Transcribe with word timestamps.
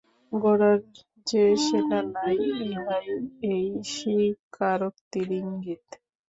গোরার 0.31 0.79
যে 1.27 1.43
সেটা 1.65 1.99
নাই 2.15 2.37
ইহাই 2.65 3.07
এই 3.51 3.65
স্বীকারোক্তির 3.93 5.29
ইঙ্গিত। 5.41 5.85